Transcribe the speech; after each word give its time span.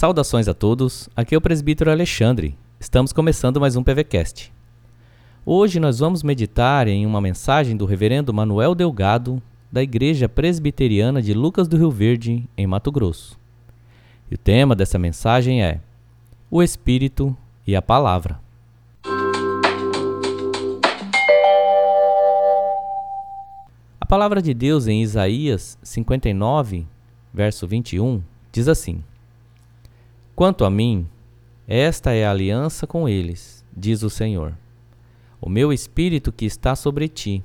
Saudações 0.00 0.48
a 0.48 0.54
todos, 0.54 1.10
aqui 1.14 1.34
é 1.34 1.38
o 1.38 1.42
presbítero 1.42 1.90
Alexandre. 1.90 2.56
Estamos 2.80 3.12
começando 3.12 3.60
mais 3.60 3.76
um 3.76 3.82
PVCast. 3.82 4.50
Hoje 5.44 5.78
nós 5.78 5.98
vamos 5.98 6.22
meditar 6.22 6.88
em 6.88 7.04
uma 7.04 7.20
mensagem 7.20 7.76
do 7.76 7.84
reverendo 7.84 8.32
Manuel 8.32 8.74
Delgado, 8.74 9.42
da 9.70 9.82
Igreja 9.82 10.26
Presbiteriana 10.26 11.20
de 11.20 11.34
Lucas 11.34 11.68
do 11.68 11.76
Rio 11.76 11.90
Verde, 11.90 12.48
em 12.56 12.66
Mato 12.66 12.90
Grosso. 12.90 13.38
E 14.30 14.34
o 14.36 14.38
tema 14.38 14.74
dessa 14.74 14.98
mensagem 14.98 15.62
é 15.62 15.80
O 16.50 16.62
Espírito 16.62 17.36
e 17.66 17.76
a 17.76 17.82
Palavra. 17.82 18.40
A 24.00 24.06
palavra 24.08 24.40
de 24.40 24.54
Deus 24.54 24.86
em 24.86 25.02
Isaías 25.02 25.76
59, 25.82 26.86
verso 27.34 27.66
21, 27.66 28.22
diz 28.50 28.66
assim: 28.66 29.04
Quanto 30.40 30.64
a 30.64 30.70
mim, 30.70 31.06
esta 31.68 32.12
é 32.14 32.24
a 32.24 32.30
aliança 32.30 32.86
com 32.86 33.06
eles, 33.06 33.62
diz 33.76 34.02
o 34.02 34.08
Senhor. 34.08 34.56
O 35.38 35.50
meu 35.50 35.70
espírito 35.70 36.32
que 36.32 36.46
está 36.46 36.74
sobre 36.74 37.08
ti, 37.08 37.44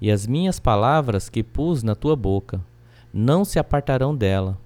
e 0.00 0.08
as 0.08 0.24
minhas 0.24 0.60
palavras 0.60 1.28
que 1.28 1.42
pus 1.42 1.82
na 1.82 1.96
tua 1.96 2.14
boca, 2.14 2.64
não 3.12 3.44
se 3.44 3.58
apartarão 3.58 4.14
dela, 4.14 4.56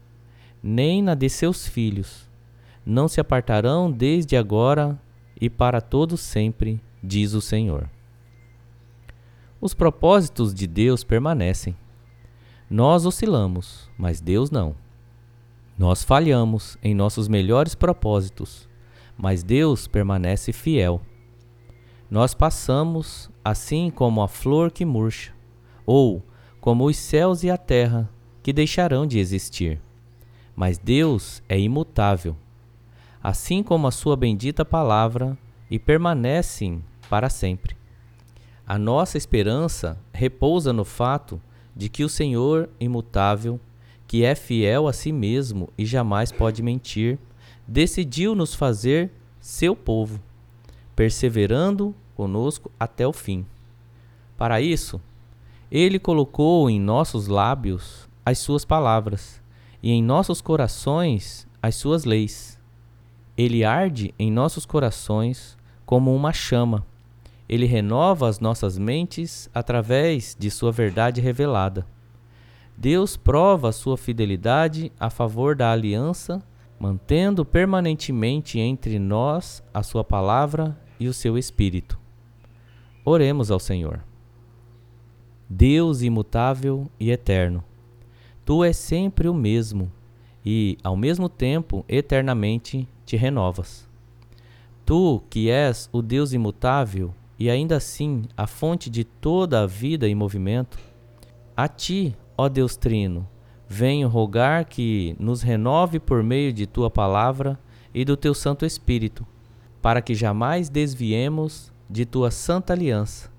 nem 0.62 1.00
na 1.00 1.14
de 1.14 1.30
seus 1.30 1.66
filhos, 1.66 2.28
não 2.84 3.08
se 3.08 3.22
apartarão 3.22 3.90
desde 3.90 4.36
agora 4.36 5.00
e 5.40 5.48
para 5.48 5.80
todo 5.80 6.18
sempre, 6.18 6.78
diz 7.02 7.32
o 7.32 7.40
Senhor. 7.40 7.88
Os 9.62 9.72
propósitos 9.72 10.52
de 10.52 10.66
Deus 10.66 11.02
permanecem. 11.04 11.74
Nós 12.68 13.06
oscilamos, 13.06 13.88
mas 13.96 14.20
Deus 14.20 14.50
não. 14.50 14.81
Nós 15.78 16.02
falhamos 16.04 16.76
em 16.82 16.94
nossos 16.94 17.28
melhores 17.28 17.74
propósitos, 17.74 18.68
mas 19.16 19.42
Deus 19.42 19.86
permanece 19.86 20.52
fiel. 20.52 21.00
Nós 22.10 22.34
passamos 22.34 23.30
assim 23.44 23.90
como 23.90 24.22
a 24.22 24.28
flor 24.28 24.70
que 24.70 24.84
murcha, 24.84 25.32
ou 25.86 26.22
como 26.60 26.84
os 26.86 26.96
céus 26.96 27.42
e 27.42 27.50
a 27.50 27.56
terra 27.56 28.08
que 28.42 28.52
deixarão 28.52 29.06
de 29.06 29.18
existir. 29.18 29.80
Mas 30.54 30.76
Deus 30.78 31.42
é 31.48 31.58
imutável, 31.58 32.36
assim 33.22 33.62
como 33.62 33.86
a 33.86 33.90
sua 33.90 34.16
bendita 34.16 34.64
palavra, 34.64 35.36
e 35.70 35.78
permanecem 35.78 36.84
para 37.08 37.30
sempre. 37.30 37.74
A 38.66 38.78
nossa 38.78 39.16
esperança 39.16 39.98
repousa 40.12 40.70
no 40.70 40.84
fato 40.84 41.40
de 41.74 41.88
que 41.88 42.04
o 42.04 42.08
Senhor 42.08 42.68
imutável 42.78 43.58
que 44.12 44.26
é 44.26 44.34
fiel 44.34 44.86
a 44.86 44.92
si 44.92 45.10
mesmo 45.10 45.70
e 45.78 45.86
jamais 45.86 46.30
pode 46.30 46.62
mentir, 46.62 47.18
decidiu 47.66 48.34
nos 48.34 48.54
fazer 48.54 49.10
seu 49.40 49.74
povo, 49.74 50.20
perseverando 50.94 51.94
conosco 52.14 52.70
até 52.78 53.06
o 53.06 53.12
fim. 53.14 53.46
Para 54.36 54.60
isso, 54.60 55.00
ele 55.70 55.98
colocou 55.98 56.68
em 56.68 56.78
nossos 56.78 57.26
lábios 57.26 58.06
as 58.22 58.38
suas 58.38 58.66
palavras 58.66 59.40
e 59.82 59.90
em 59.90 60.02
nossos 60.02 60.42
corações 60.42 61.48
as 61.62 61.76
suas 61.76 62.04
leis. 62.04 62.60
Ele 63.34 63.64
arde 63.64 64.14
em 64.18 64.30
nossos 64.30 64.66
corações 64.66 65.56
como 65.86 66.14
uma 66.14 66.34
chama. 66.34 66.84
Ele 67.48 67.64
renova 67.64 68.28
as 68.28 68.40
nossas 68.40 68.76
mentes 68.76 69.48
através 69.54 70.36
de 70.38 70.50
sua 70.50 70.70
verdade 70.70 71.18
revelada. 71.22 71.86
Deus 72.76 73.16
prova 73.16 73.70
sua 73.72 73.96
fidelidade 73.96 74.90
a 74.98 75.10
favor 75.10 75.54
da 75.54 75.70
aliança, 75.70 76.42
mantendo 76.78 77.44
permanentemente 77.44 78.58
entre 78.58 78.98
nós 78.98 79.62
a 79.72 79.82
sua 79.82 80.02
palavra 80.02 80.76
e 80.98 81.06
o 81.06 81.12
seu 81.12 81.38
espírito. 81.38 81.98
Oremos 83.04 83.50
ao 83.50 83.58
Senhor. 83.58 84.02
Deus 85.48 86.02
imutável 86.02 86.90
e 86.98 87.10
eterno, 87.10 87.62
tu 88.44 88.64
és 88.64 88.76
sempre 88.76 89.28
o 89.28 89.34
mesmo 89.34 89.92
e, 90.44 90.78
ao 90.82 90.96
mesmo 90.96 91.28
tempo, 91.28 91.84
eternamente 91.88 92.88
te 93.04 93.16
renovas. 93.16 93.88
Tu, 94.84 95.22
que 95.30 95.50
és 95.50 95.88
o 95.92 96.02
Deus 96.02 96.32
imutável 96.32 97.14
e 97.38 97.50
ainda 97.50 97.76
assim 97.76 98.24
a 98.36 98.46
fonte 98.46 98.90
de 98.90 99.04
toda 99.04 99.62
a 99.62 99.66
vida 99.66 100.08
e 100.08 100.14
movimento, 100.14 100.78
a 101.56 101.68
ti 101.68 102.16
Ó 102.36 102.48
Deus 102.48 102.76
Trino, 102.76 103.28
venho 103.68 104.08
rogar 104.08 104.64
que 104.64 105.16
nos 105.18 105.42
renove 105.42 105.98
por 105.98 106.22
meio 106.22 106.52
de 106.52 106.66
tua 106.66 106.90
palavra 106.90 107.58
e 107.94 108.04
do 108.04 108.16
teu 108.16 108.34
Santo 108.34 108.64
Espírito, 108.64 109.26
para 109.80 110.00
que 110.00 110.14
jamais 110.14 110.68
desviemos 110.68 111.72
de 111.88 112.06
tua 112.06 112.30
santa 112.30 112.72
aliança, 112.72 113.30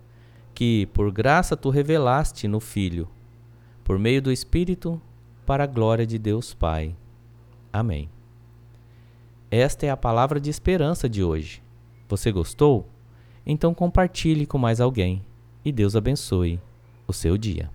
que 0.54 0.88
por 0.88 1.12
graça 1.12 1.58
tu 1.58 1.70
revelaste 1.70 2.48
no 2.48 2.60
Filho, 2.60 3.08
por 3.84 3.98
meio 3.98 4.22
do 4.22 4.32
Espírito, 4.32 5.02
para 5.46 5.64
a 5.64 5.68
glória 5.68 6.06
de 6.06 6.18
Deus 6.18 6.54
Pai. 6.54 6.96
Amém. 7.72 8.10
Esta 9.50 9.86
é 9.86 9.90
a 9.90 9.98
palavra 9.98 10.40
de 10.40 10.50
esperança 10.50 11.10
de 11.10 11.24
hoje. 11.24 11.62
Você 12.08 12.32
gostou? 12.32 12.88
Então 13.46 13.74
compartilhe 13.74 14.46
com 14.46 14.58
mais 14.58 14.80
alguém 14.80 15.24
e 15.66 15.72
Deus 15.72 15.96
abençoe 15.96 16.60
o 17.08 17.14
seu 17.14 17.38
dia. 17.38 17.70